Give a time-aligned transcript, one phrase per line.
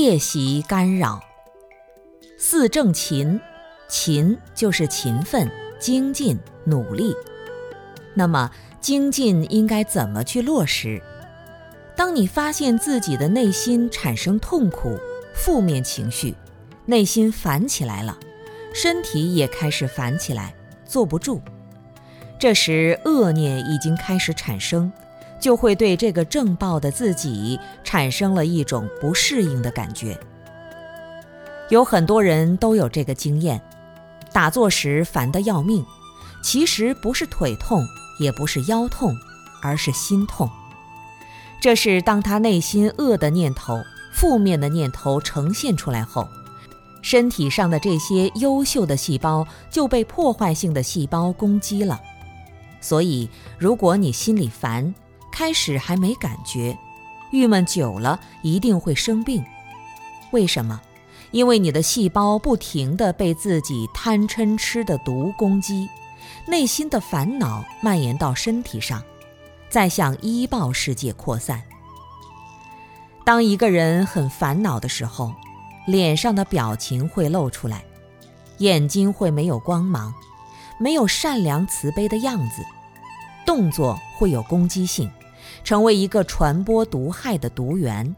[0.00, 1.22] 夜袭干扰。
[2.38, 3.38] 四正勤，
[3.86, 7.14] 勤就是勤奋、精进、努力。
[8.14, 11.02] 那么精进应该怎么去落实？
[11.94, 14.98] 当你发现自己的内心产生痛苦、
[15.34, 16.34] 负面情绪，
[16.86, 18.18] 内心烦起来了，
[18.72, 20.54] 身体也开始烦起来，
[20.86, 21.42] 坐不住。
[22.38, 24.90] 这时恶念已经开始产生，
[25.40, 30.18] 就会对这个正报的自己产生了一种不适应的感觉。
[31.70, 33.60] 有很多人都有这个经验，
[34.32, 35.84] 打坐时烦得要命，
[36.42, 37.84] 其实不是腿痛，
[38.18, 39.16] 也不是腰痛，
[39.62, 40.50] 而是心痛。
[41.60, 43.82] 这是当他内心恶的念头、
[44.12, 46.26] 负面的念头呈现出来后，
[47.02, 52.00] 身体上的这些优秀的细胞就被破坏性的细胞攻击了。
[52.80, 54.94] 所以，如果你心里烦，
[55.40, 56.76] 开始还没感觉，
[57.30, 59.42] 郁闷久了一定会生病。
[60.32, 60.78] 为什么？
[61.30, 65.88] 因为你的细胞不停地被自己贪嗔痴的毒攻击，
[66.46, 69.02] 内心的烦恼蔓延到身体上。
[69.70, 71.62] 再向医报世界扩散。
[73.24, 75.34] 当一个人很烦恼的时候，
[75.86, 77.82] 脸上的表情会露出来，
[78.58, 80.12] 眼睛会没有光芒，
[80.78, 82.62] 没有善良慈悲的样子，
[83.46, 85.10] 动作会有攻击性，
[85.64, 88.14] 成为一个传播毒害的毒源。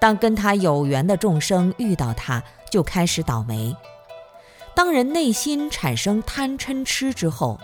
[0.00, 3.74] 当跟他有缘的众生遇到他，就开始倒霉。
[4.74, 7.58] 当人内心产生贪嗔痴之后，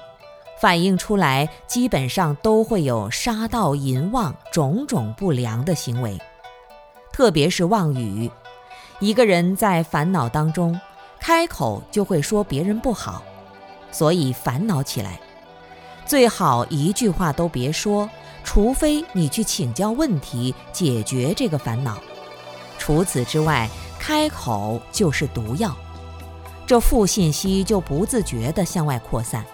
[0.60, 6.18] 反映出来，基本上都会有杀盗淫妄种种不良的行为，
[7.12, 8.30] 特别是妄语。
[8.98, 10.80] 一个人在烦恼当中，
[11.20, 13.22] 开口就会说别人不好，
[13.92, 15.20] 所以烦恼起来，
[16.04, 18.10] 最好一句话都别说，
[18.44, 21.98] 除非你去请教问题，解决这个烦恼。
[22.78, 23.68] 除此之外，
[23.98, 25.74] 开口就是毒药，
[26.66, 29.44] 这负信息就不自觉地向外扩散。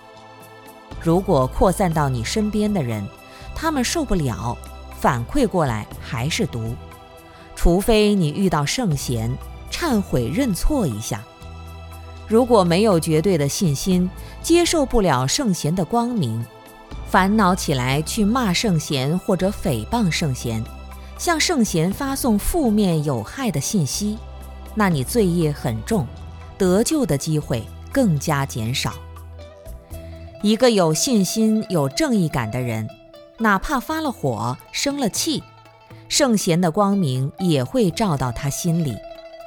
[1.01, 3.06] 如果扩散到你身边的人，
[3.55, 4.59] 他们受不了，
[4.99, 6.75] 反馈过来还是毒。
[7.55, 9.34] 除非你遇到圣贤，
[9.71, 11.22] 忏悔认错一下。
[12.27, 14.11] 如果没有绝对的信心，
[14.43, 16.45] 接受不了圣贤的光明，
[17.10, 20.62] 烦恼起来去骂圣贤或者诽谤圣贤，
[21.19, 24.16] 向圣贤发送负面有害的信息，
[24.76, 26.06] 那你罪业很重，
[26.56, 28.94] 得救的机会更加减少。
[30.41, 32.88] 一个有信心、有正义感的人，
[33.38, 35.42] 哪怕发了火、生了气，
[36.09, 38.97] 圣贤的光明也会照到他心里，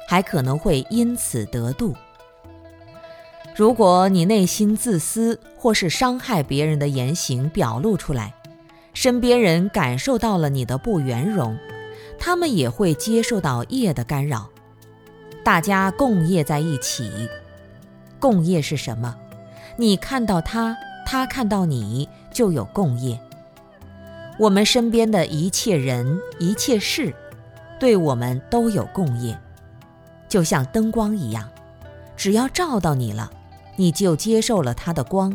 [0.06, 1.96] 还可能会因此得度。
[3.56, 8.34] 如果你内心自私或是伤害别人的言行表露出来，
[8.92, 11.56] 身边人感受到了你的不圆融，
[12.18, 14.48] 他们也会接受到业的干扰，
[15.44, 17.28] 大家共业在一起。
[18.18, 19.14] 共业是什么？
[19.76, 20.76] 你看到他，
[21.06, 23.16] 他看到你，就有共业。
[24.36, 27.14] 我们身边的一切人、一切事，
[27.78, 29.38] 对我们都有共业，
[30.28, 31.48] 就像灯光一样，
[32.16, 33.30] 只要照到你了，
[33.76, 35.32] 你就接受了他的光；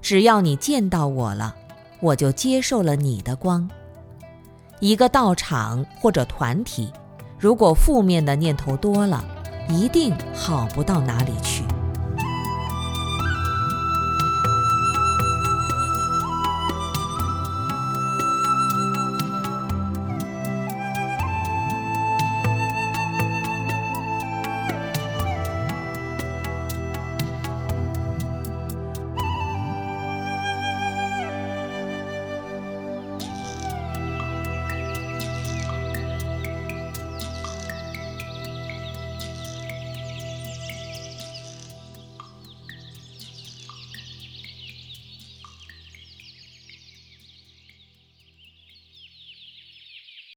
[0.00, 1.54] 只要你见到我了，
[2.00, 3.68] 我就接受了你的光。
[4.80, 6.92] 一个道场或者团体，
[7.38, 9.24] 如果负面的念头多了，
[9.68, 11.62] 一定好不到哪里去。